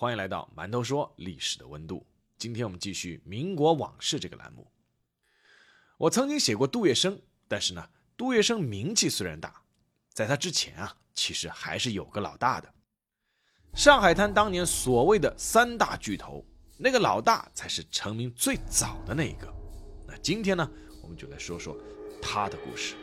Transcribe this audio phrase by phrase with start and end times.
[0.00, 2.06] 欢迎来到馒头说历史的温度。
[2.36, 4.64] 今天我们继续民国往事这个栏目。
[5.96, 7.84] 我曾经写过杜月笙，但是呢，
[8.16, 9.60] 杜月笙名气虽然大，
[10.12, 12.72] 在他之前啊，其实还是有个老大的。
[13.74, 16.46] 上海滩当年所谓的三大巨头。
[16.76, 19.52] 那个老大才是成名最早的那一个。
[20.06, 20.70] 那今天呢，
[21.02, 21.76] 我们就来说说
[22.22, 22.94] 他的故事。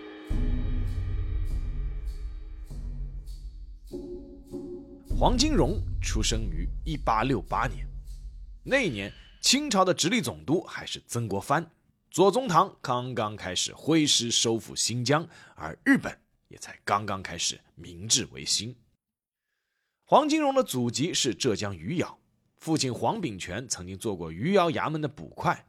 [5.17, 7.87] 黄金荣出生于一八六八年，
[8.63, 11.71] 那一年清朝的直隶总督还是曾国藩，
[12.11, 18.75] 左宗棠刚刚开始挥师收复新疆，而日本也才刚刚开始明治维新。
[20.03, 22.19] 黄金荣的祖籍是浙江余姚。
[22.57, 25.65] 父亲黄炳权曾经做过余姚衙门的捕快，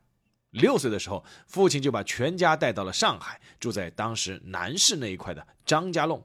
[0.51, 6.25] 六岁的时候，父亲就把全家带到了上海，住在当时南市那一块的张家弄。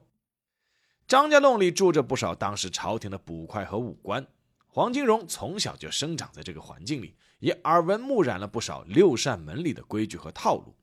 [1.06, 4.26] 张家弄里住着不少当时朝廷的捕快和武官，
[4.66, 10.74] 黄金荣从小就生长在这个环境里，也耳闻目染了不少六扇门里的规矩和套路。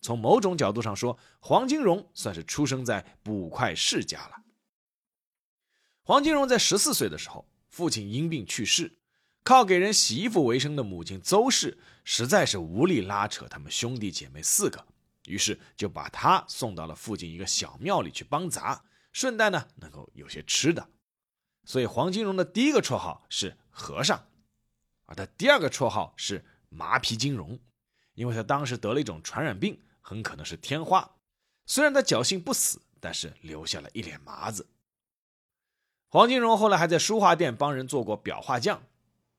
[0.00, 4.36] 从某种角度上说，黄金荣算是出生在捕快世家了。
[6.02, 8.98] 黄金荣在十四岁的时候，父亲因病去世。
[9.42, 14.84] 靠给人洗衣服为生的母亲邹氏实在是无力拉扯他们兄弟姐妹四个，
[15.26, 18.82] 于是就把他送到了附近一个小庙里去帮杂，
[19.16, 20.90] 顺带呢能够有些吃的。
[21.64, 24.26] 所以黄金荣的第一个绰号是和尚，
[25.06, 27.58] 而他第二个绰号是麻皮金荣，
[28.12, 31.16] 因为他当时得了一种传染病，很可能是天花。
[31.64, 34.68] 虽然他侥幸不死，但是留下了一脸麻子。
[36.08, 38.82] 黄金荣后来还在书画店帮人做过裱画匠。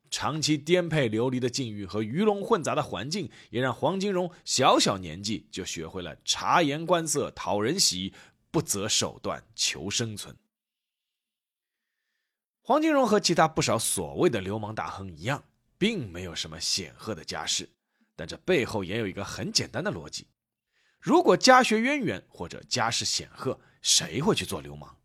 [0.10, 8.14] 长期颠沛流离的境遇和鱼龙混杂的环境，也让黄金荣小小年纪就学会了察言观色、讨人喜，
[8.58, 10.36] 不择手段求生存。
[12.64, 15.44] 黄金荣和其他不少所谓的流氓大亨一样，
[15.78, 17.70] 并没有什么显赫的家世，
[18.16, 20.26] 但这背后也有一个很简单的逻辑：
[21.00, 24.98] 如果家学渊源或者家世显赫，谁会去做流氓？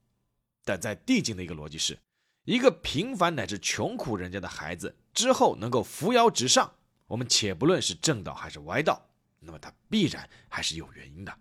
[0.65, 1.99] 但在递进的一个逻辑是。
[2.45, 6.75] 一个平凡乃至穷苦人家的孩子之后能够扶摇直上，
[7.07, 11.39] 我们且不论是正道还是歪道，那么他必然还是有原因的。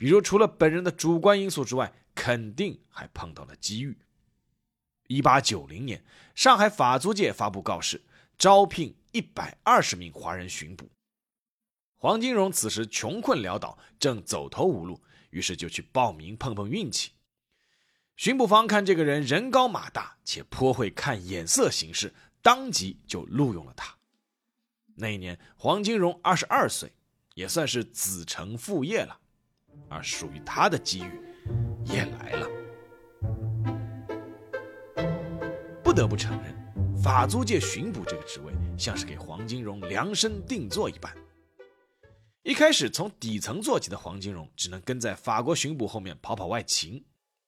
[0.00, 3.98] 比如除了本人的主观因素之外，肯定还碰到了机遇。
[5.08, 6.02] 一八九零年，
[6.34, 8.00] 上海法租界发布告示，
[8.38, 10.90] 招聘一百二十名华人巡捕。
[11.98, 17.10] 黄金荣此时穷困潦倒，正走投无路，于是就去报名碰碰运气。
[18.16, 23.98] 巡捕方看这个人人高马大，且颇会看眼色行事，当即就录用了他。
[24.94, 26.94] 那一年，黄金荣二十二岁，
[27.34, 29.19] 也算是子承父业了。
[29.90, 31.20] 而属于他的机遇
[31.84, 32.48] 也来了。
[35.82, 41.14] 不得不承认，法租界巡捕这个职位，像是给黄金荣量身定做一般。
[42.42, 47.04] 一开始从底层做起的黄金荣，只能跟在法国巡捕后面跑跑外勤。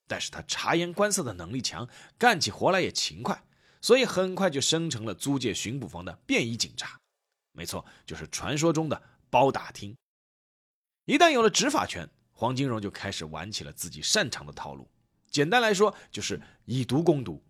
[0.09, 1.89] 但是他察言观色的能力强，
[2.19, 3.43] 干起活来也勤快，
[3.81, 7.01] 所以很快就升成了租界巡捕房的便衣警察。
[7.53, 9.97] 没错，就是传说中的包打听。
[11.07, 12.07] 一旦有了执法权，
[12.43, 14.91] 黄金荣就开始玩起了自己擅长的套路。
[15.31, 17.41] 简单来说，就是以毒攻毒。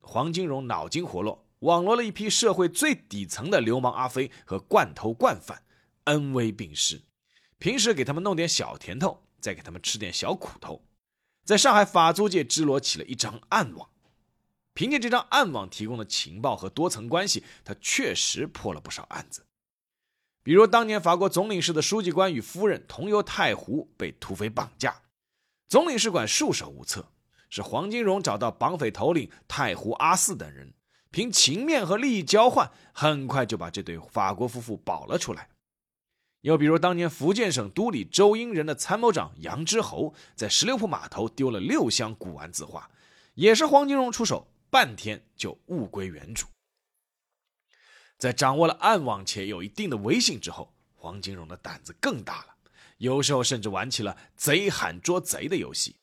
[0.00, 5.62] 黄金荣脑筋活络，网罗了一批社会最底层的流氓阿飞和惯偷惯犯，
[6.06, 7.02] 恩威并施。
[7.60, 10.84] 平时给他们弄点小甜头，再给他们吃点小苦头。
[11.44, 13.88] 在上海法租界支罗起了一张暗网，
[14.72, 19.46] 凭借这张暗网提供的情报和多层关系，他确实破了不少案子。
[20.44, 24.94] 比如当年法国总领事的书记官与夫人同游太湖被土匪绑架，
[25.68, 27.08] 总领事馆束手无策，
[27.48, 30.74] 是黄金荣找到绑匪头领太湖阿四等人，
[31.10, 35.48] 凭情面和利益交换，很快就把这对法国夫妇保了出来。
[36.42, 42.90] 又比如，当年福建省都理周英人的参谋长杨之侯，在十六铺码头丢了六箱古玩字画，
[43.32, 46.46] 也是黄金荣出手，半天就物归原主。
[48.18, 52.54] 在掌握了暗网且有一定的威信之后，黄金荣的胆子更大了，
[52.98, 55.96] 有时候甚至玩起了贼喊捉贼的游戏。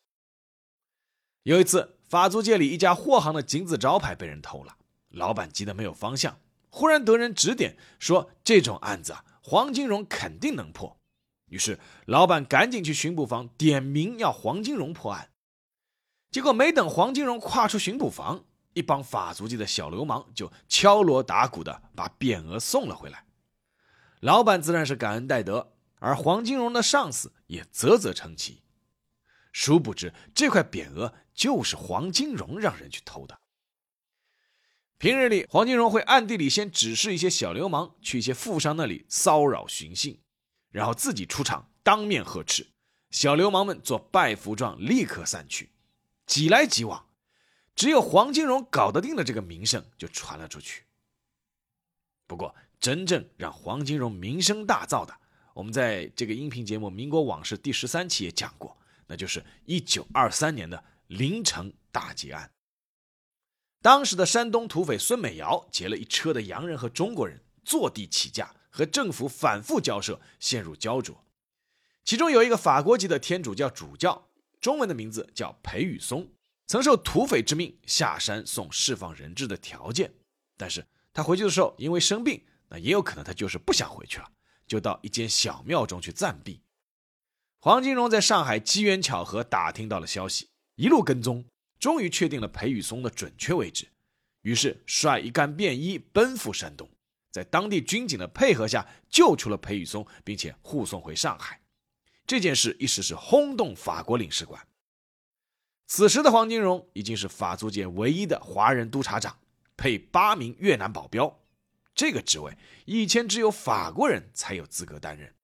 [1.42, 4.76] 有一次，法租界里一家货行的金字招牌被人偷了，
[5.08, 6.38] 老板急得没有方向，
[6.70, 10.96] 忽然得人指点说这种案子啊，黄金荣肯定能破。
[11.46, 15.30] 于是老板赶紧去巡捕房点名要黄金荣破案。
[16.30, 18.44] 结果没等黄金荣跨出巡捕房，
[18.74, 23.24] 一帮法租界的小流氓就敲锣打鼓的把匾额送了回来。
[24.20, 28.62] 老板自然是感恩戴德，而黄金荣的上司也啧啧称奇。
[29.52, 33.40] 殊不知这块匾额就是黄金荣让人去偷的。
[34.98, 40.20] 平日里，黄金荣会暗地里先指示一些小流氓去一些富商那里骚扰寻衅，
[40.70, 42.68] 然后自己出场当面呵斥，
[43.10, 45.72] 小流氓们做拜服状，立刻散去。
[46.24, 47.04] 挤来挤往，
[47.74, 50.84] 只有黄金荣搞得定的这个名声就传了出去。
[52.26, 55.14] 不过，真正让黄金荣名声大噪的，
[55.54, 58.76] 我们在这个音频节目《民国往事》第十三期也讲过，
[59.06, 62.50] 那就是一九二三年的临城大劫案。
[63.82, 71.24] 当时的山东土匪孙美瑶劫了一车的洋人和中国人，坐地起价，和政府反复交涉，陷入焦灼。
[72.04, 74.28] 其中有一个法国籍的天主教主教，
[74.60, 76.28] 中文的名字叫裴宇松，
[76.72, 80.10] 曾受土匪之命下山送释放人质的条件。
[80.56, 84.32] 但是他回去的时候因为生病，那也有可能他就是不想回去了，
[84.66, 86.62] 就到一间小庙中去暂避。
[87.60, 91.44] 黄金荣在上海机缘巧合打听到了消息，一路跟踪。
[91.78, 93.86] 终于确定了裴宇松的准确位置，
[94.40, 96.88] 于是率一干便衣奔赴山东，
[97.30, 101.60] 在当地军警的配合下救出了裴宇松，并且护送回上海。
[102.26, 104.66] 这件事一时是轰动法国领事馆。
[105.94, 109.36] 此时的黄金荣已经是法租界唯一的华人督察长，
[109.76, 111.38] 配八名越南保镖。
[111.94, 112.56] 这个职位
[112.86, 115.34] 以前只有法国人才有资格担任，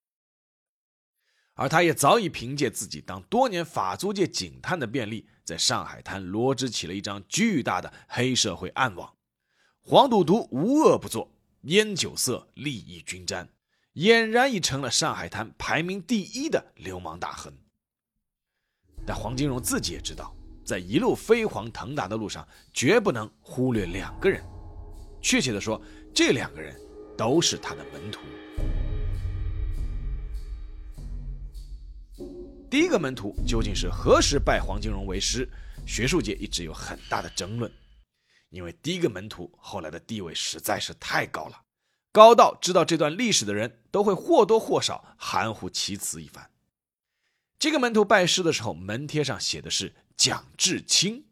[1.52, 5.28] 而他也早已凭借自己当多年法租界警探的便利。
[5.44, 9.18] 在上海滩罗织起了一张巨大的黑社会暗网，
[9.82, 11.30] 黄赌毒无恶不作，
[11.64, 13.50] 烟酒色利益均沾，
[13.96, 17.52] 俨然已成了上海滩排名第一的流氓大亨。
[19.06, 20.34] 但黄金荣自己也知道，
[20.68, 24.44] 在一路飞黄腾达的路上，绝不能忽略两个人，
[25.22, 25.80] 确切的说，
[26.14, 26.78] 这两个人
[27.16, 28.20] 都是他的门徒。
[32.68, 35.48] 第一个门徒究竟是何时拜黄金荣为师？
[35.86, 37.72] 学术界一直有很大的争论，
[38.50, 41.62] 因为第一个门徒后来的地位实在是太高了，
[42.12, 46.50] 高到知道这段历史的人都会或多或少含糊其辞一番。
[47.58, 51.24] 这个门徒拜师的时候，门贴上写的是蒋志清，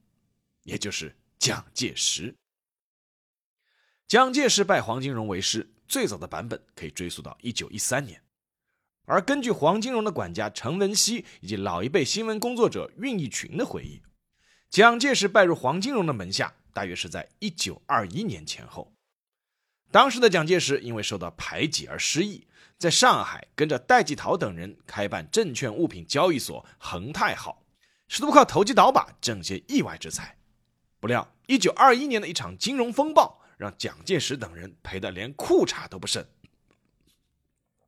[0.62, 2.36] 也就是蒋介石。
[4.06, 8.22] 蒋介石拜黄金荣为师，最早的版本可以追溯到一九一三年。
[9.06, 14.00] 而根据黄金荣的管家陈文熙以及老一辈新闻工作者运义群的回忆，
[14.70, 18.92] 蒋介石拜入黄金荣的门下，大约是在一九二一年前后。
[19.90, 22.46] 当时的蒋介石因为受到排挤而失意，
[22.78, 27.65] 在上海跟着戴季陶等人开办证券物品交易所恒泰号，
[28.08, 30.36] 试图靠投机倒把挣些意外之财。
[31.00, 36.26] 不料一九二一年的一场金融风暴，让蒋介石等人赔得连裤衩都不剩。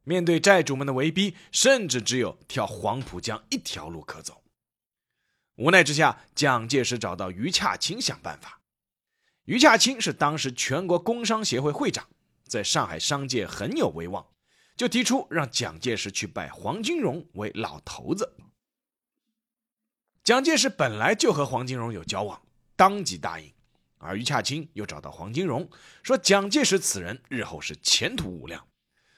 [0.05, 4.43] 面对债主们的围逼，甚至只有跳黄浦江一条路可走。
[5.57, 8.61] 无奈之下，蒋介石找到于洽清想办法。
[9.45, 12.07] 于洽清是当时全国工商协会会长，
[12.47, 14.27] 在上海商界很有威望，
[14.77, 18.35] 就提出让蒋介石去拜黄金荣为老头子。
[20.29, 22.43] 蒋介石本来就和黄金荣有交往，
[22.77, 23.51] 当即答应。
[23.97, 25.71] 而于洽清又找到黄金荣，
[26.03, 28.69] 说蒋介石此人日后是前途无量。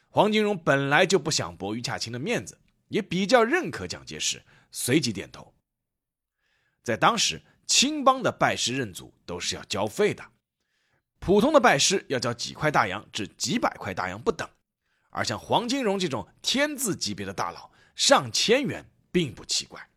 [0.09, 5.53] 黄金荣本来就不想驳于洽清的面子，也比较认可蒋介石，随即点头。
[6.85, 10.25] 在当时，青帮的拜师认祖都是要交费的，
[11.19, 14.49] 普通的拜师要交几块大洋至几百块大洋不等，
[15.11, 19.90] 而像黄金荣这种天字级别的大佬，上千元并不奇怪。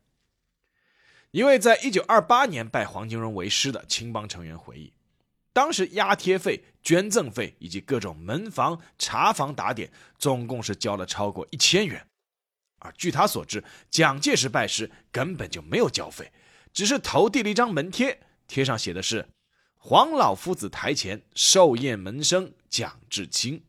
[1.33, 4.93] 一位在一九二八年拜黄金荣为师的青帮成员回忆。
[5.51, 12.07] 当时压贴费、捐赠费以及各种门房、茶房打点，总共是交了超过一千元。
[12.77, 16.31] 而据他所知，蒋介石拜师根本就没有交费，
[16.71, 19.27] 只是投递了一张门贴，贴上写的是
[19.77, 23.63] “黄老夫子台前寿宴门生蒋志清”。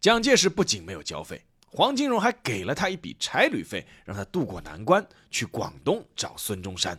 [0.00, 1.45] 蒋介石不仅没有交费，
[1.76, 6.98] 黄金荣还给了他一笔差旅费，让他渡过难关，去广东找孙中山。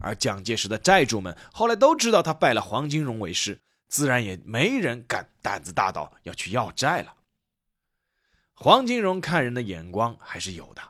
[0.00, 7.14] 而蒋介石的债主们后来都知道他拜了黄金荣为师，自然也没人敢胆子大到要去要债了。
[8.54, 10.82] 黄金荣看人的眼光还是有的。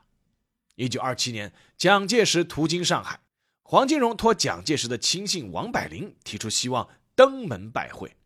[0.77, 3.21] 一九二七年，蒋介石途经上海，
[3.63, 8.17] 黄金荣托蒋介石的亲信王柏林提出希望登门拜会。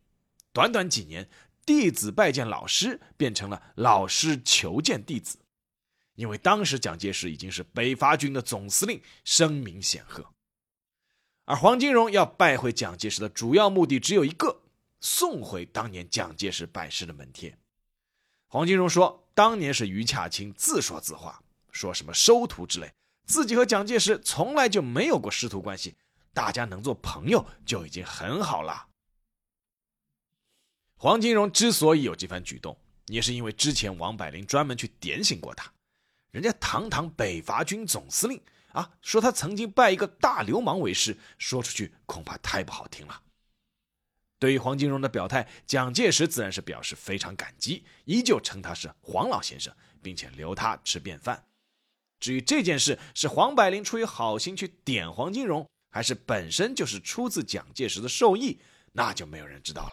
[0.53, 1.29] 短短几年，
[1.67, 5.37] 弟子拜见老师变成了老师求见弟子。
[6.15, 10.25] 因为当时蒋介石已经是北伐军的总司令，声名显赫。
[11.43, 14.61] 而黄金荣要拜会蒋介石的主要目的只有一个：
[15.01, 17.59] 送回当年蒋介石拜师的门帖。
[18.47, 22.93] 黄金荣说，当年是于洽清自说自话，说什么收徒之类，
[23.25, 25.95] 自己和蒋介石从来就没有过师徒关系，
[26.33, 28.86] 大家能做朋友就已经很好了。
[30.99, 32.75] 黄金荣之所以有这番举动，
[33.05, 35.71] 也是因为之前王柏林专门去点醒过他。
[36.31, 43.21] 人家堂堂北伐军总司令啊，说他曾经拜一个大流氓为师，说出去恐怕太不好听了。
[44.39, 51.45] 对于黄金荣的表态，蒋介石自然是表示非常感激，依旧称他是黄老先生，并且留他吃便饭。
[52.19, 58.59] 至于这件事是黄百灵出于好心去点黄金荣，还是本身就是出自蒋介石的授意，
[58.93, 59.91] 那就没有人知道了。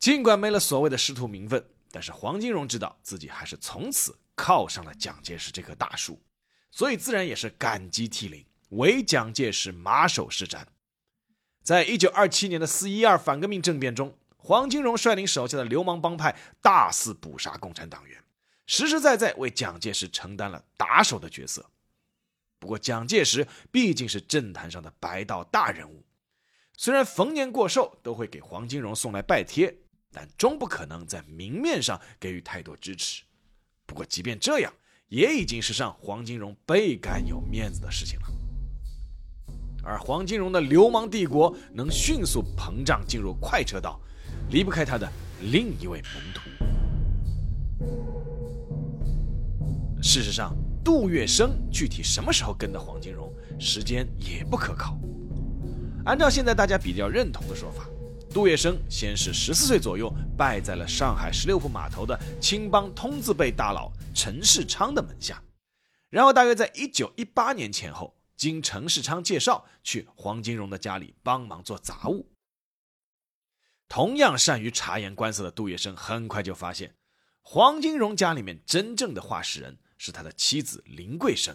[0.00, 6.18] 尽管没了所谓的师徒名分，但是黄金荣知道自己还是从此靠上了蒋介石这棵大树，
[6.70, 10.64] 所以自然也是感激涕零，为蒋介石马首是瞻。
[11.62, 18.24] 在一九二七年的四一二反革命政变中，黄金荣率领手下的流氓帮派大肆捕杀共产党员，
[18.66, 21.70] 实实在在为蒋介石承担了打手的角色。
[22.58, 26.06] 不过，蒋介石毕竟是政坛上的白道大人物，
[26.74, 29.76] 虽然逢年过寿都会给黄金荣送来拜帖，
[30.12, 33.22] 但终不可能在明面上给予太多支持。
[33.86, 34.72] 不过，即便这样，
[35.08, 38.26] 也已经是让黄金荣倍感有面子的事情了。
[39.82, 44.00] 而黄金荣的流氓帝国能迅速膨胀进入快车道，
[44.50, 45.10] 离不开他的
[45.50, 46.40] 另一位门徒。
[50.02, 54.98] 事实上，杜月笙具体什么时候跟的黄金荣，时间也不可靠。
[56.04, 57.88] 按照现在大家比较认同的说法，
[58.32, 60.08] 杜月笙先是十四岁左右
[60.38, 65.42] 拜在了上海十六铺码头的青帮通字辈大佬陈世昌的门下，
[66.08, 68.14] 然后大约在一九一八年前后。
[68.36, 72.26] 经陈世昌介绍，去黄金荣的家里帮忙做杂物。
[73.86, 76.94] 同样善于察言观色的杜月笙，很快就发现，
[77.42, 81.54] 黄金荣家里面真正的话事人是他的妻子林桂生。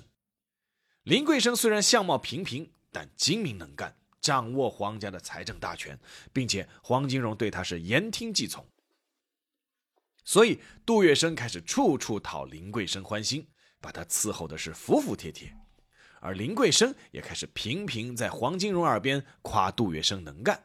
[1.01, 5.99] 林桂生虽然相貌平平，但精明能干，掌握皇家的财政大权，
[6.33, 8.67] 并且黄金荣对他是言听计从。
[10.23, 13.47] 所以杜月笙开始处处讨林桂生欢心，
[13.79, 15.55] 把他伺候的是服服帖帖。
[16.21, 20.63] 而林桂生也开始频频在黄金荣耳边夸杜月笙能干。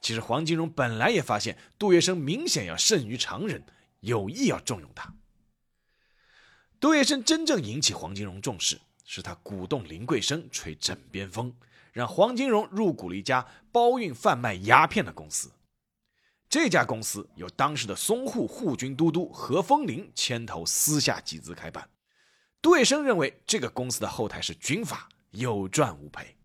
[0.00, 3.64] 其实黄金荣本来也发现杜月笙明显要胜于常人，
[3.98, 5.12] 有意要重用他。
[6.78, 11.52] 杜月笙真正引起黄金荣重视，是他鼓动林桂生吹枕边风，
[11.92, 15.50] 让黄金荣入股了一家包运贩卖鸦片的公司。
[16.48, 21.88] 这家公司由当时的淞沪护军都督何风林牵头私下集资开办。
[22.60, 26.36] 杜月笙认为这个公司的后台是军阀，有赚无赔。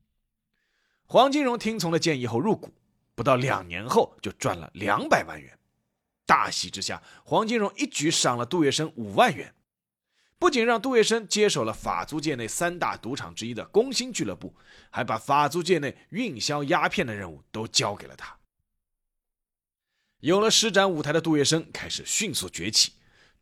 [1.07, 2.71] 黄金荣听从了建议后入股，
[3.15, 5.57] 不到两年后就赚了两百万元。
[6.27, 9.54] 大喜之下，黄金荣一举赏了杜月笙五万元，
[10.37, 14.55] 不仅让杜月笙接手了法租界内三大赌场之一的工薪俱乐部，
[14.89, 18.37] 还把法租界内运销鸦片的任务都交给了他。
[20.19, 22.93] 有了施展舞台的杜月笙开始迅速崛起，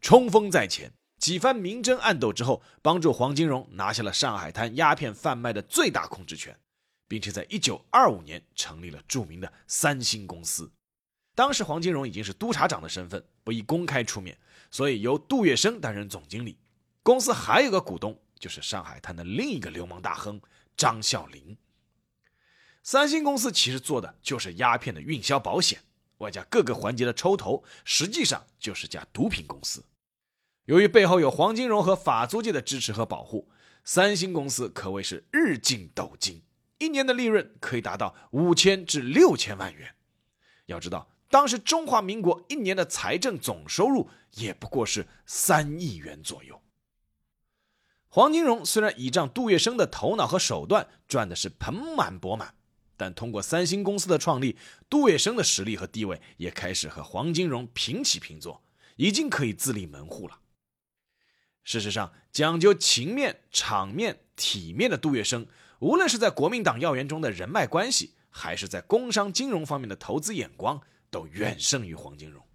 [0.02, 0.92] 冲锋在前。
[1.18, 6.60] 几番明争暗斗之后，帮助黄金荣拿下了上海滩鸦片贩卖的最大控制权，
[7.08, 10.70] 并且在1925年成立了著名的三星公司。
[11.34, 14.38] 当时黄金荣已经是督察长的身份，不宜公开出面，
[14.70, 16.58] 所以由杜月笙担任总经理。
[17.04, 20.42] 公司还有个股东，就是上海滩的另一个流氓大亨
[20.78, 21.58] 张啸林。
[22.82, 25.82] 三星公司其实做的就是鸦片的运销保险，
[26.20, 29.84] 外加各个环节的抽头，实际上就是家毒品公司。
[30.66, 33.52] 由于背后有黄金荣和法租界的支持和保护，
[33.84, 36.42] 三星公司可谓是日进斗金，
[36.78, 39.94] 一年的利润可以达到五千至六千万元。
[40.68, 46.63] 要知道，当时中华民国一年的财政总收入也不过是三亿元左右。
[48.16, 52.54] 黄金荣虽然倚仗杜月笙的头脑和手段赚的是盆满钵满，
[52.96, 54.56] 但通过三星公司的创立，
[54.88, 58.62] 杜月笙的实力和地位也开始和黄金荣平起平坐，
[58.98, 60.38] 已经可以自立门户了。
[61.64, 65.48] 事实上，讲究情面、场面、体面的杜月笙，
[65.80, 70.80] 无论是在国民党要员中的人脉关系，还是在工商金融方面的投资眼光，
[71.10, 72.46] 都远胜于黄金荣。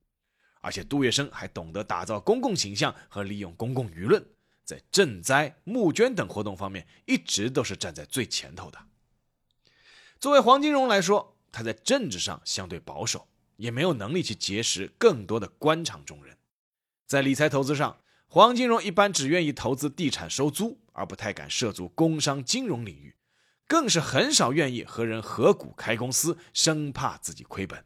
[0.60, 4.24] 而且，杜月笙还懂得打造公共形象和利用公共舆论，
[4.68, 8.78] 在赈灾、募捐等活动方面，一直都是站在最前头的。
[10.20, 16.36] 作为黄金荣来说，他在政治上相对保守，也没有能力去结识更多的官场中人。
[17.06, 23.16] 在理财投资上，黄金荣一般只愿意投资地产收租，而不太敢涉足工商金融领域，
[23.66, 27.82] 更是很少愿意和人合股开公司，生怕自己亏本。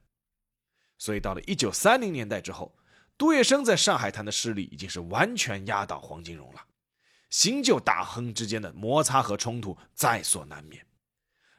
[0.98, 2.76] 所以到了一九三零年代之后，
[3.16, 6.66] 杜月笙在上海滩的势力已经是完全压倒黄金荣了。
[7.32, 10.86] 新旧大亨之间的摩擦和冲突在所难免，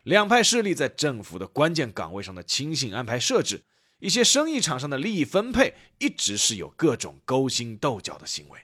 [0.03, 3.63] 两派势力在政府的关键岗位上的亲信安排设置。
[3.97, 8.59] 一些生意场上的利益分配一直是有各种勾心斗角的行为。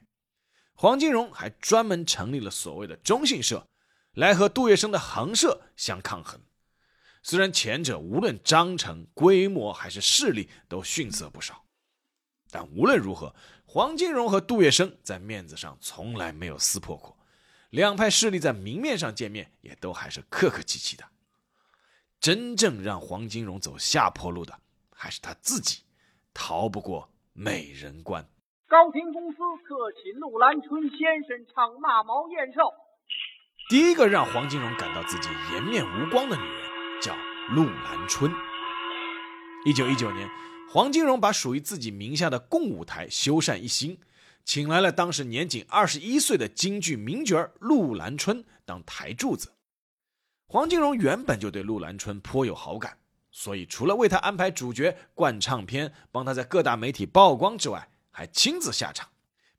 [0.74, 3.66] 黄金荣还专门成立了所谓的中信社，
[4.14, 6.40] 来和杜月笙的恒社相抗衡。
[7.24, 11.66] 虽然前者无论章程、规模还是势力都逊色不少，
[12.52, 13.34] 但无论如何，
[13.72, 17.16] 黄金荣和杜月笙在面子上从来没有撕破过。
[17.70, 21.04] 两派势力在明面上见面也都还是客客气气的。
[22.20, 24.60] 真正让黄金荣走下坡路的。
[24.92, 25.84] 还是他自己
[26.34, 28.28] 逃不过美人关。
[28.68, 32.74] 高亭公司特请陆兰春先生唱骂毛燕寿。
[33.70, 37.16] 第一个让黄金荣感到自己颜面无光的女人叫
[37.52, 38.30] 陆兰春。
[39.64, 40.28] 一九一九年，
[40.72, 43.98] 黄金荣把属于自己名下的共舞台修缮一新，
[44.46, 49.54] 请来了当时年仅二十一岁的京剧名角陆兰春当台柱子。
[50.46, 53.00] 黄金荣原本就对陆兰春颇有好感。
[53.32, 59.10] 所以，除了为他安排主角、灌唱片、帮他在各大媒体曝光之外，还亲自下场，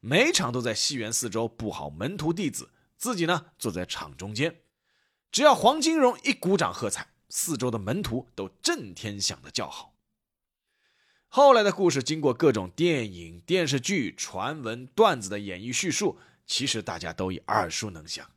[0.00, 4.60] 每场都在戏园四周布好门徒弟子，自己呢坐在场中间。
[5.32, 9.89] 只要黄金荣一鼓掌喝彩，四周的门徒都震天响的叫好。
[11.32, 18.28] 后来的故事经过各种电影、电视剧、传闻、段子的演绎叙述，其实大家都已耳熟能详，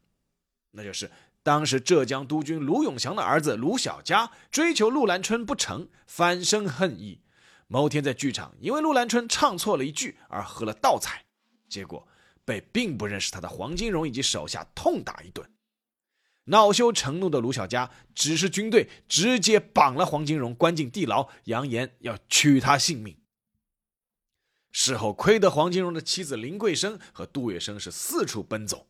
[0.72, 1.10] 那就是。
[1.42, 7.20] 当时浙江督军卢永祥的儿子卢小佳追求陆兰春不成，反生恨意。
[7.67, 11.26] 某天在剧场，因为陆兰春唱错了一句而喝了倒彩，
[11.67, 12.08] 结果
[12.46, 15.46] 被并不认识他的黄金荣以及手下痛打一顿。
[16.45, 23.17] 恼羞成怒的卢小佳指示军队直接绑了黄金荣，关进地牢，扬言要取他性命。
[24.71, 28.88] 事后亏得黄金荣的妻子林桂生和杜月笙是四处奔走。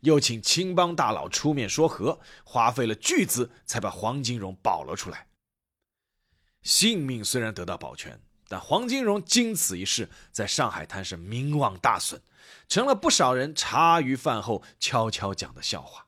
[0.00, 5.28] 又请青帮大佬出面说和，花费了巨资才把黄金荣保了出来。
[6.62, 12.22] 性命虽然得到保全，但黄金荣经此一事，在上海滩是名望大损，
[12.66, 16.05] 成了不少人茶余饭后悄悄讲的笑话。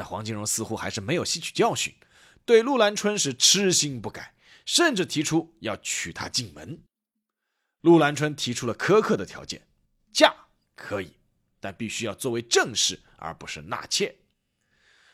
[0.00, 1.94] 但黄金荣似乎还是没有吸取教训，
[2.46, 4.32] 对陆兰春是痴心不改，
[4.64, 6.82] 甚至提出要娶她进门。
[7.82, 9.60] 陆兰春提出了苛刻的条件：
[10.10, 10.34] 嫁
[10.74, 11.12] 可以。
[11.60, 14.16] 但必须要作为正室，而不是纳妾。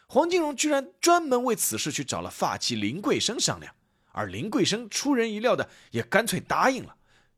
[0.07, 3.75] 黄金荣居然专门为此事去找了发妻林桂生商量，
[4.13, 6.95] 而林桂生出人意料的也干脆答应了，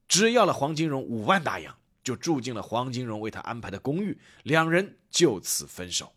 [0.06, 6.12] 只要了黄金荣五万大洋，就住进了黄金荣为他安排的公寓，两人就此分手。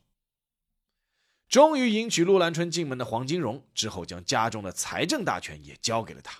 [1.51, 6.39] 终于迎娶陆兰春进门的黄金荣之后，将家中的财政大权也交给了他，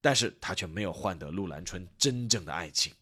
[0.00, 2.94] 但是他却没有换得陆兰春真正的爱情。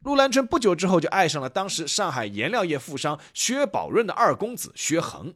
[0.00, 5.34] 陆兰春不久之后就爱上了当时上海颜料业富商薛宝润的二公子薛恒，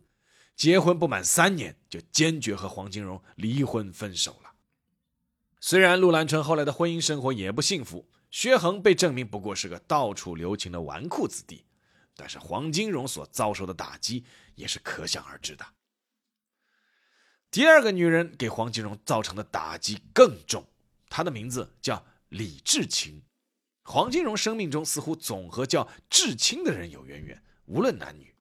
[0.55, 4.53] 结婚不满三年就坚决和黄金荣离婚分手了。
[5.61, 11.65] 虽然陆兰春后来的婚姻生活也不幸福，薛恒被证明不过是个到处留情的纨绔子弟，
[12.15, 15.65] 但是黄金荣所遭受的打击也是可想而知的。
[17.49, 20.67] 第二个女人给黄金荣造成的打击更重，
[21.09, 23.23] 她的名字叫李志清。
[23.83, 28.35] 黄金荣生命中似乎总和叫志清的人有渊源，无论男女。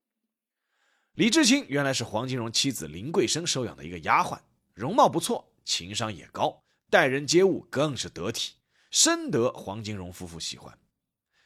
[1.14, 4.40] 李志清原来是黄金荣妻子林桂生收养的一个丫鬟，
[4.74, 8.56] 容貌不错，情商也高，待人接物更是得体，
[8.90, 10.78] 深得黄金荣夫妇喜欢。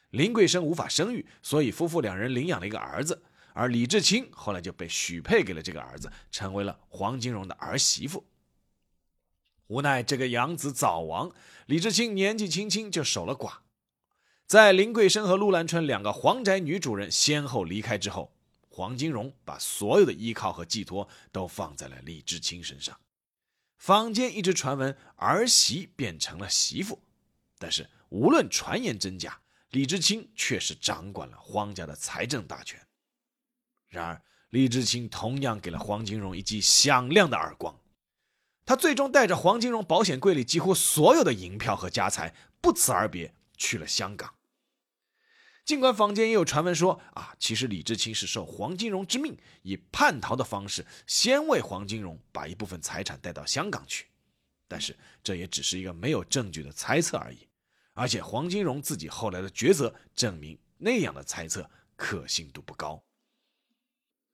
[0.08, 3.22] 林桂生无法生育，所以夫妇两人领养了一个儿子，
[3.52, 8.26] 而李志清后来就被许配给了这个儿子，成为了黄金荣的儿媳妇。
[9.68, 11.30] 无奈这个养子早亡，
[11.66, 13.58] 李志清年纪轻轻就守了寡。
[14.46, 18.34] 在林桂生和陆兰春两个黄宅女主人先后离开之后，
[18.68, 22.98] 黄金荣把所有的依靠和寄托都放在了李志清身上。
[23.78, 27.00] 坊间一直传闻儿媳变成了媳妇，
[27.58, 32.84] 但是无论传言真假，李志清确实掌管了黄家的财政大权。
[33.90, 37.78] 然而，李志清同样给了黄金荣一记响亮的耳光，
[38.64, 44.34] 他最终带着黄金荣保险柜里几乎所有的银票和家财，不辞而别，去了香港。
[45.64, 54.06] 尽管坊间也有传闻说啊，其实李志清是受黄金荣之命，以叛逃的方式先为黄金荣把一部分财产带到香港去，
[54.66, 57.48] 但是这也只是一个没有证据的猜测而已。
[57.92, 63.02] 而且黄金荣自己后来的抉择证明，那样的猜测可信度不高。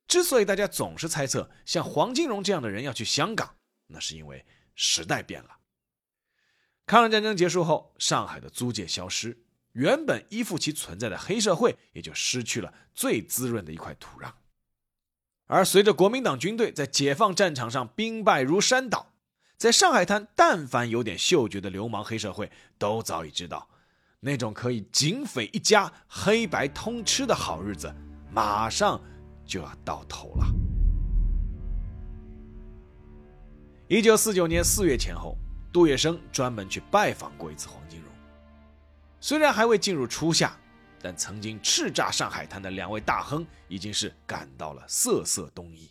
[0.07, 3.55] 之所以大家总是猜测像黄金荣这样的人要去香港，
[3.87, 5.57] 那是因为时代变了。
[6.85, 9.43] 抗日战争结束后，上海的租界消失。
[9.73, 14.31] 原本依附其存在的黑社会也就失去了最滋润的一块土壤，
[15.45, 19.13] 而随着国民党军队在解放战场上兵败如山倒，
[19.55, 23.69] 在上海滩，但凡有点嗅觉的流氓黑社会都早已知道，
[24.21, 27.93] 那种可以警匪一家、黑白通吃的好日子
[28.31, 28.99] 马上
[29.47, 30.45] 就要到头了。
[33.87, 35.37] 一九四九年四月前后，
[35.71, 38.11] 杜月笙专门去拜访过一次黄金荣。
[39.21, 40.55] 虽然还未进入初夏，
[41.01, 45.89] 但曾经叱咤上海滩的两位大亨已经是感到了瑟瑟冬意。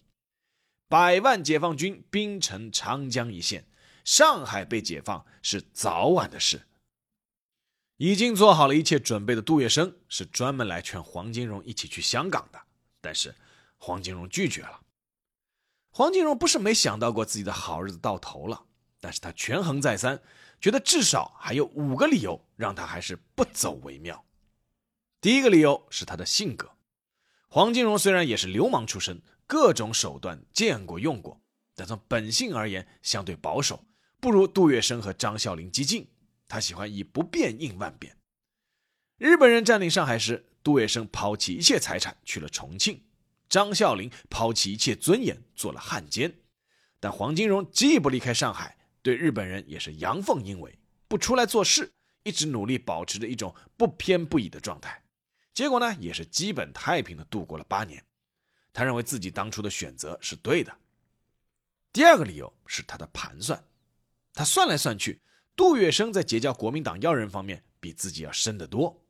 [0.89, 3.65] 百万解放军兵沉长江一线，
[4.05, 6.61] 上海被解放是早晚的事。
[7.97, 12.61] 已经做好了一切准备的杜月笙是专门来劝黄金荣一起去香港的，
[13.01, 13.35] 但是
[13.79, 14.81] 黄金荣拒绝了。
[15.91, 18.67] 黄金荣不是没想到过自己的好日子到头了，
[19.01, 20.21] 但是他权衡再三。
[20.61, 24.25] 觉得至少还有五个理由让他还是不走为妙。
[25.21, 26.71] 第一个理由是他的性格。
[27.49, 31.41] 黄金荣虽然也是流氓出身，各种手段见过用过，
[31.75, 33.85] 但从本性而言相对保守，
[34.19, 36.09] 不如杜月笙和张啸林激进。
[36.49, 38.17] 他喜欢以不变应万变。
[39.19, 43.03] 日本人占领上海时，杜月笙抛弃一切财产去了重庆，
[43.49, 46.35] 张啸林抛弃一切尊严做了汉奸，
[46.99, 48.77] 但黄金荣既不离开上海。
[49.03, 51.93] 对日本人也是阳奉阴违，不出来做事，
[52.25, 55.01] 一直努力保持着一种不偏不倚的状态。
[55.55, 58.03] 结果呢，也是基本太平的度过了八年。
[58.73, 60.77] 他认为自己当初的选择是对的。
[61.93, 63.65] 第二个理由是他的盘算，
[64.35, 65.23] 他算来算去，
[65.55, 69.06] 杜月笙在结交国民党要人方面比自己要深得多，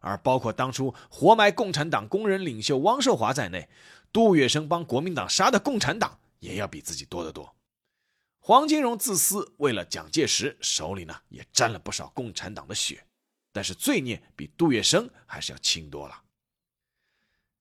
[0.00, 3.68] 而包括当初活埋共产党工人领袖汪寿华在内，
[4.12, 7.54] 杜月笙帮国民党杀的共产党也要比自己多得多。
[8.38, 13.06] 黄金荣自私，为了蒋介石，手里呢也沾了不少共产党的血，
[13.52, 16.22] 但是罪孽比杜月笙还是要轻多了。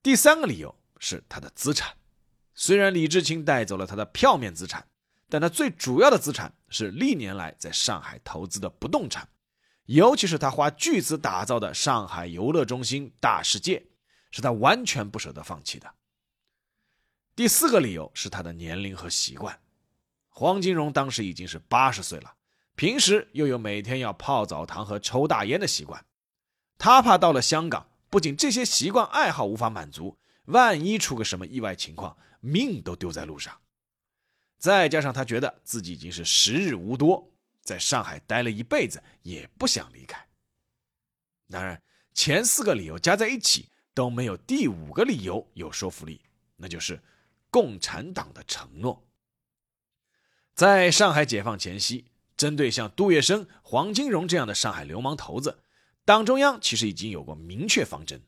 [0.01, 1.97] 第三个理由是他的资产，
[2.55, 4.87] 虽然李志清带走了他的票面资产，
[5.27, 9.27] 但他最主要的资产是历年来在上海投资的不动产，
[9.89, 13.87] 尤其是他花巨资打造的上海游乐中心大世界，
[14.29, 15.91] 是他完全不舍得放弃的。
[17.35, 19.59] 第四个理由是他的年龄和习惯。
[20.27, 22.35] 黄金荣当时已经是八十岁了，
[22.75, 26.05] 平时又有每天要泡澡堂和抽大烟的习惯，
[26.77, 33.59] 他怕到了香港，不仅这些习惯爱好无法满足，万一出个什么意外情况，命都丢在路上。
[34.59, 37.28] 再加上他觉得自己已经是时日无多，
[37.69, 40.27] 在上海待了一辈子，也不想离开。
[41.51, 41.79] 当然，
[42.15, 46.19] 前四个理由加在一起都没有第五个理由有说服力，
[46.55, 46.99] 那就是
[47.51, 49.05] 共产党的承诺。
[50.55, 55.59] 在上海解放前夕，针对像杜月笙、黄金荣这样的上海流氓头子，
[56.03, 58.23] 党中央其实已经有过明确方针：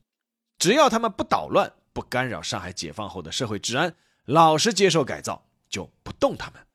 [0.59, 6.67] 只要他们不捣乱、不干扰上海解放后的社会治安，老实接受改造，就不动他们。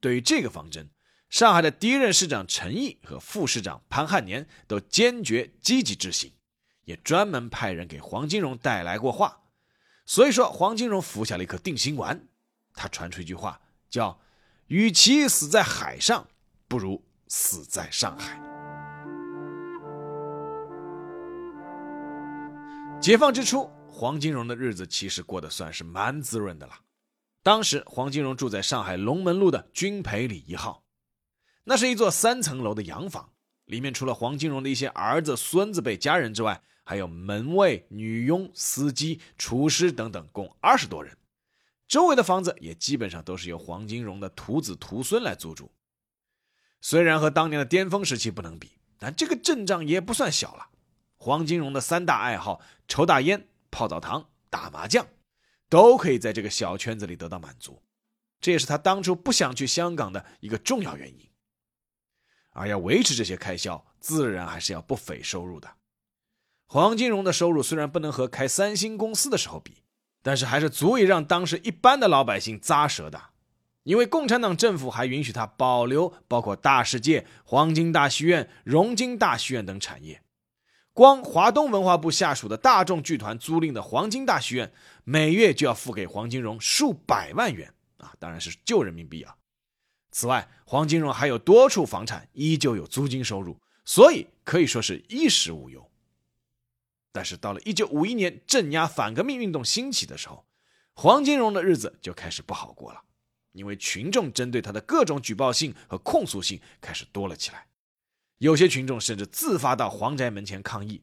[0.00, 0.90] 对于这个方针，
[1.30, 6.32] 上海的第一任市长陈毅和副市长潘汉年都坚决积极执行，
[6.84, 9.40] 也专门派人给黄金荣带来过话。
[10.04, 12.26] 所以说，黄金荣服下了一颗定心丸。
[12.74, 14.20] 他传出一句话，叫。
[14.66, 16.28] 与其死在海上，
[16.68, 18.40] 不如死在上海。
[23.00, 26.74] 解放之初，黄金荣的日子其实过得算是蛮滋润的了。
[27.42, 30.84] 当时，黄金荣住在上海龙门路的军培里一号，
[31.64, 33.32] 那是一座三层楼的洋房，
[33.66, 41.16] 里面除了黄金荣的一些儿子、孙子辈家人之外，还有门卫、女佣、司机、厨师等等，共二十多人。
[41.86, 45.70] 周围的房子也基本上都是由黄金荣的徒子徒孙来租住。
[46.80, 50.68] 虽然和当年的巅峰时期不能比，但这个阵仗也不算小了。
[51.16, 55.06] 黄金荣的三大爱好——抽大烟、泡澡堂、打麻将，
[55.68, 57.82] 都可以在这个小圈子里得到满足。
[58.40, 61.29] 这也是他当初不想去香港的一个重要原因。
[62.60, 65.68] 而要维持这些开销，自然还是要不菲收入的。
[66.66, 69.78] 黄金荣的收入虽然不能和开三星公司的时候比。
[70.22, 73.18] 但是还是足以让当时一般的老百姓咂舌的，
[73.84, 80.20] 因为共产党政府还允许他保留包括大世界、黄金大戏院、荣金大戏院等产业。
[80.92, 84.70] 光华东文化部下属的大众剧团租赁的黄金大戏院，
[85.04, 89.34] 每月就要付给黄金荣数百万元啊，当然是旧人民币啊。
[90.10, 95.90] 此外，黄金荣还有多处房产，依旧有租金收入，所以可以说是衣食无忧。
[97.12, 100.46] 但是到了一九五一年镇压反革命运动兴起的时候，
[100.94, 103.02] 黄金荣的日子就开始不好过了，
[103.52, 107.66] 因为群众针对他的各种举报信和控诉信开始多了起来。
[108.38, 111.02] 有些群众甚至自发到黄宅门前抗议。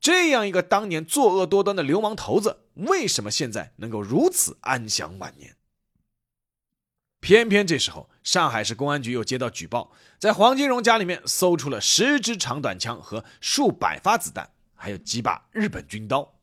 [0.00, 5.56] 这样一个当年作恶多端的流氓头子，为什么现在能够如此安享晚年？
[7.20, 16.40] 偏偏这时候，上海市公安局又接到举报，在黄金荣家里面搜出了十支长短枪和数百发子弹，还有几把日本军刀。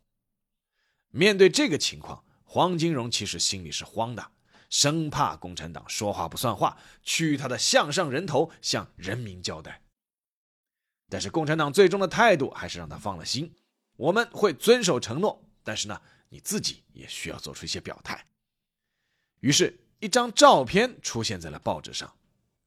[1.09, 4.31] 面对这个情况，黄金荣其实心里是慌的，
[4.69, 9.81] 生怕共产党说话不算话，取他的项上人头向人民交代。
[11.09, 13.55] 但是共产党最终的态度还是让他放了心，
[13.95, 18.27] 我们会遵守承诺，但是呢，你自己也需要做出一些表态。
[19.39, 22.13] 于是，一张照片出现在了报纸上，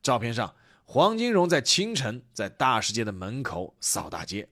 [0.02, 4.48] 照片上黄金荣在清晨在大世界的门口扫大街，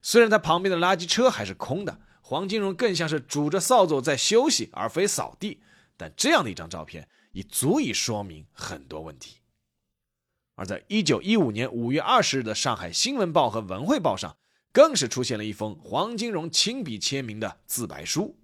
[0.00, 5.60] 虽然他旁边的垃圾车还是空的，黄金荣更像是拄着扫帚在休息，而非扫地，
[5.96, 9.38] 但这样的一张照片已足以说明很多问题。
[10.54, 14.36] 而在一九一五年五月二十日的《上海新闻报》和《文汇报》上，
[14.72, 18.38] 更是出现了一封黄金荣亲笔签名的自白书。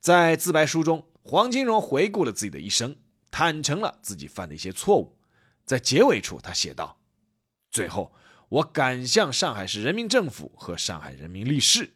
[0.00, 2.96] 在自白书中，黄金荣回顾了自己的一生，
[3.30, 5.16] 坦诚了自己犯的一些错误。
[5.64, 7.00] 在结尾处，他写道
[7.70, 8.12] ：“最后，
[8.48, 11.94] 我敢向上海市人民政府和上海人民立誓，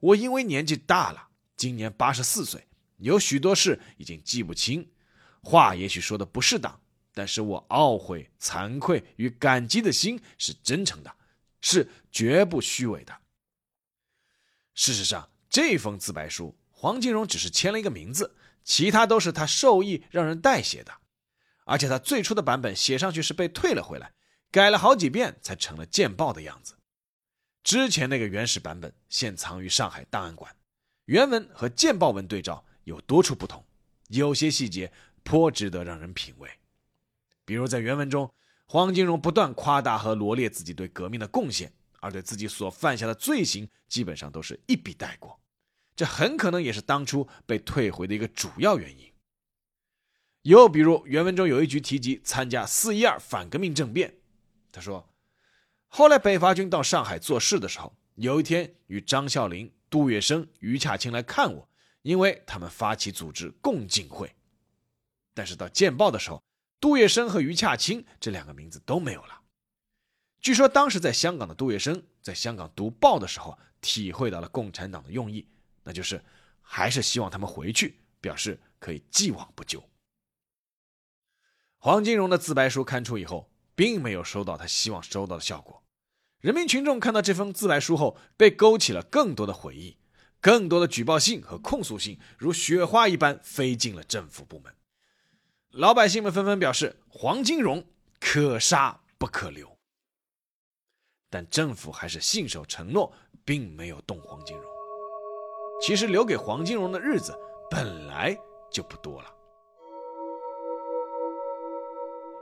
[0.00, 4.90] 我因为年纪大了，今年八十四岁，有许多事已经记不清，
[5.42, 6.80] 话也许说的不适当。”
[7.14, 11.14] 但是我懊悔、惭愧与感激的心是真诚的，
[11.60, 13.14] 是绝不虚伪的。
[14.72, 20.92] 事实上，这封自白书，黄金荣只是签了一个名字，其他都是他授意让人代写的。
[21.64, 24.12] 而且他最初的版本写上去是被退了回来，
[24.50, 26.74] 改了好几遍才成了见报的样子。
[27.62, 30.56] 之前那个原始版本现藏于上海档案馆，
[31.04, 33.64] 原文和见报文对照有多处不同，
[34.08, 36.50] 有些细节颇值得让人品味。
[37.44, 38.32] 比如在原文中，
[38.66, 45.40] 黄金荣不断夸大和罗列自己对革命的贡献，而对自己所犯下的罪行基本上都是一笔带过，
[45.94, 49.12] 这很可能也是当初被退回的一个主要原因。
[50.42, 54.16] 又比如原文中有一句提及参加四一二反革命政变，
[54.72, 55.08] 他说
[55.88, 61.68] ：“后来北伐军到上海做事的时候，有一天与张啸林、杜月笙、余洽清来看我，
[62.02, 64.34] 因为他们发起组织共进会，
[65.32, 66.42] 但是到见报的时候。”
[66.80, 69.42] 杜月笙和余洽清这两个名字都没有了。
[70.40, 75.46] 据说当时在香港的杜月笙在香港读报的时候，体会到了共产党的用意，
[75.84, 76.22] 那就是
[76.60, 79.88] 还是希望他们回去，表示可以既往不咎。
[81.78, 85.82] 黄金荣的自白书刊出以后，并没有收到他希望收到的效果。
[86.38, 89.98] 人民群众看到这封自白书后，被勾起了更多的回忆，
[90.40, 94.74] 更多的举报信和控诉信如雪花一般飞进了政府部门。
[95.70, 97.86] 老百姓们纷纷表示，黄金荣
[98.20, 99.78] 可杀不可留。
[101.30, 103.12] 但政府还是信守承诺，
[103.44, 104.71] 并没有动黄金荣。
[105.80, 107.36] 其实留给黄金荣的日子
[107.70, 108.38] 本来
[108.70, 109.34] 就不多了。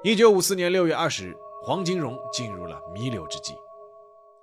[0.02, 3.54] 一九五四年六月二十日，黄金荣进入了弥留之际，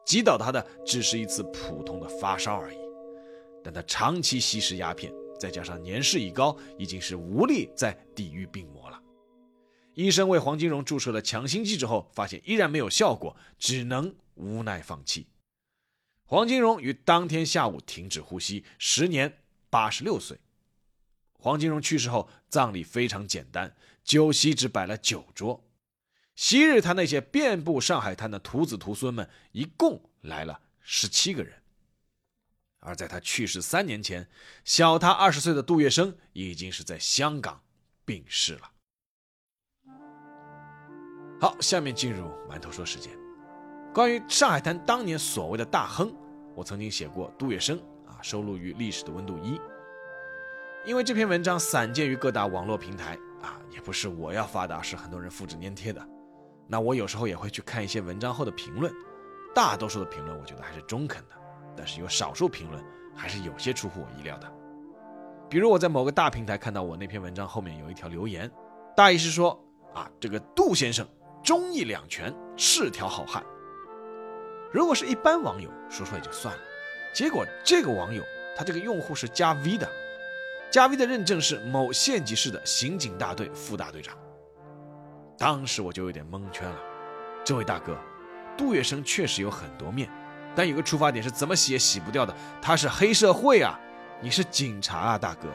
[0.06, 2.78] 击倒他的只是一次普通的发烧而已，
[3.63, 5.12] 但他长期吸食鸦片。
[5.39, 9.00] 再加上年事已高，已经是无力再抵御病魔了。
[9.93, 15.28] 医生为黄金荣注射了强心剂之后，发现依然没有效果，只能无奈放弃。
[16.29, 20.37] 黄金荣于当天下午停止呼吸，时年八十六岁。
[21.31, 25.63] 黄金荣去世后，葬礼非常简单，酒席只摆了九桌。
[26.35, 31.63] 昔日他那些遍布上海滩的徒子徒孙们，一共来了十七个人。
[32.79, 34.27] 而在他去世三年前，
[34.65, 37.63] 小他二十岁的杜月笙已经是在香港
[38.03, 38.71] 病逝了。
[41.39, 43.16] 好，下面进入馒头说时间。
[43.97, 46.13] 关于上海滩当年所谓的大亨，
[46.53, 49.57] 我曾经写过杜月笙啊，收录于《历史的温度一》。
[50.86, 56.07] 因为这篇文章散见于各大网络平台啊，也不是我要发的，是很多人复制粘贴的。
[56.67, 58.93] 那我有时候也会去看一些文章后的评论，
[59.55, 61.36] 大多数的评论我觉得还是中肯的。
[61.75, 62.79] 但是有少数评论
[63.15, 64.47] 还是有些出乎我意料的，
[65.49, 68.47] 比如我在某个大平台看到我那篇文章后面有一条留言，
[68.95, 69.60] 大意是说
[69.95, 71.03] 啊，这个杜先生
[71.43, 73.43] 忠义两全，是条好汉。
[74.71, 76.62] 如果是一般网友说说也就算了，
[77.13, 78.23] 结果这个网友
[78.56, 79.89] 他这个用户是加 V 的，
[80.69, 84.17] 加 V 的认证是某县级市的刑警大队副大队长。
[85.38, 86.77] 当时我就有点蒙圈了，
[87.43, 87.97] 这位大哥，
[88.58, 90.10] 杜月笙确实有很多面，
[90.56, 93.80] 但有个出发点是怎么洗也洗不掉的，他是黑社会啊，
[94.19, 95.47] 你是警察啊，大哥。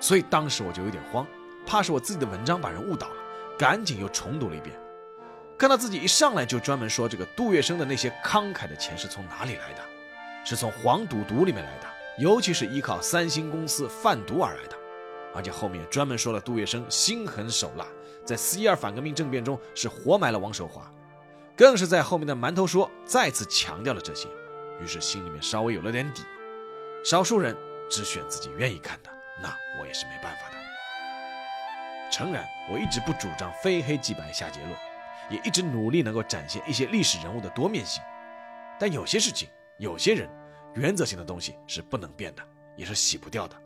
[0.00, 1.26] 所以当时我就有点慌，
[1.66, 3.16] 怕是我自己的文章把人误导了，
[3.58, 4.74] 赶紧又重读了一遍。
[5.64, 9.80] 看到自己一上来就专门说这个杜月笙的那些慷慨的钱是从哪里来的，
[10.44, 11.86] 是从黄赌毒里面来的，
[12.18, 14.76] 尤其是依靠三星公司贩毒而来的，
[15.34, 17.86] 而且后面专门说了杜月笙心狠手辣，
[18.26, 20.82] 在四一二反革命政变中是活埋了王守华，
[21.56, 24.28] 更是在后面的馒头说再次强调了这些，
[24.82, 26.24] 于是心里面稍微有了点底。
[27.02, 27.56] 少数人
[27.88, 29.08] 只选自己愿意看的，
[29.42, 29.48] 那
[29.80, 30.56] 我也是没办法的。
[32.12, 34.72] 诚然，我一直不主张非黑即白下结论。
[35.30, 38.02] 也一直努力能够展现一些历史人物的多面性，
[38.78, 40.28] 但有些事情、有些人，
[40.74, 42.42] 原则性的东西是不能变的，
[42.76, 43.56] 也是洗不掉的。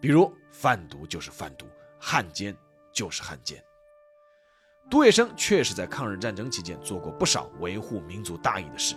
[0.00, 1.66] 比如贩毒就是贩毒，
[1.98, 2.54] 汉奸
[2.92, 3.62] 就是汉奸。
[4.88, 8.94] 杜月笙确实在抗日战争期间做过不少维护民族大义的事，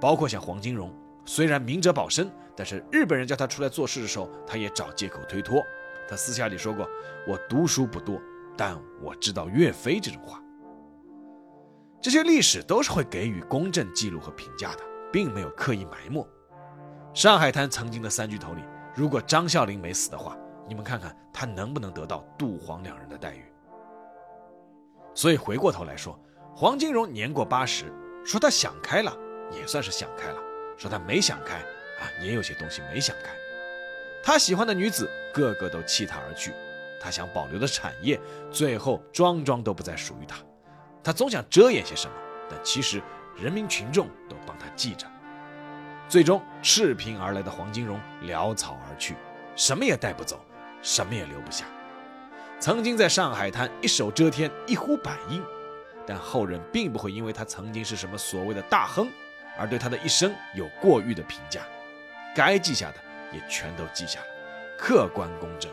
[0.00, 5.64] 包括像黄金荣，虽然明哲保身，但是日本人叫他出来做事的时候，他也找借口推脱。
[6.08, 6.88] 他私下里说过
[7.26, 8.20] ：“我读书不多，
[8.56, 10.40] 但我知道岳飞这种话。”
[12.02, 16.26] 这些历史都是会给予公正记录和评价的，并没有刻意埋没。
[17.14, 18.62] 上海滩曾经的三巨头里，
[18.92, 20.36] 如果张啸林没死的话，
[20.66, 23.44] 你们看看他能不能得到杜黄两人的待遇？
[25.14, 26.18] 所以回过头来说，
[26.56, 27.84] 黄金荣年过八十，
[28.24, 29.16] 说他想开了，
[29.52, 30.38] 也算是想开了；
[30.76, 31.58] 说他没想开
[32.00, 33.30] 啊，也有些东西没想开。
[34.24, 36.52] 他喜欢的女子个个都弃他而去，
[37.00, 40.38] 他想保留的产业，最后桩桩都不再属于他。
[41.04, 42.14] 他总想遮掩些什么，
[42.48, 43.02] 但其实
[43.36, 45.06] 人民群众都帮他记着。
[46.08, 49.16] 最终，赤贫而来的黄金荣潦草而去，
[49.56, 50.38] 什么也带不走，
[50.82, 51.64] 什么也留不下。
[52.60, 55.42] 曾经在上海滩一手遮天，一呼百应，
[56.06, 59.08] 但后人并不会因为他曾经是什么所谓的大亨，
[59.58, 61.62] 而对他的一生有过誉的评价。
[62.36, 62.96] 该记下的
[63.32, 64.26] 也全都记下了，
[64.78, 65.72] 客观公正。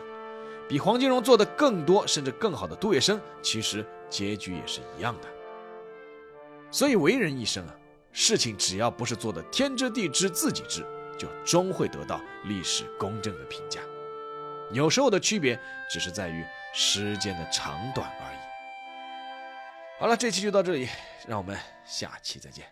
[0.68, 3.86] 比黄金荣做的更多甚至更好的杜月笙，其实。
[4.10, 5.28] 结局也是一样的，
[6.70, 7.74] 所以为人一生啊，
[8.12, 10.84] 事情只要不是做的天知地知自己知，
[11.16, 13.80] 就终会得到历史公正的评价。
[14.72, 16.44] 有时候的区别只是在于
[16.74, 18.38] 时间的长短而已。
[20.00, 20.88] 好了，这期就到这里，
[21.26, 22.66] 让我们下期再见。